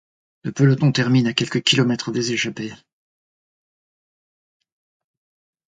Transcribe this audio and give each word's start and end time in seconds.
Le 0.41 0.51
peloton 0.51 0.91
termine 0.91 1.27
à 1.27 1.33
quelques 1.35 1.61
kilomètres 1.61 2.11
des 2.11 2.31
échappés. 2.31 2.73